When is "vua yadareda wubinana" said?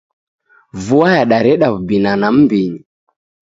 0.85-2.27